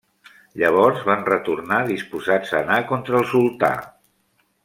[0.61, 3.73] Llavors van retornar disposats a anar contra el sultà.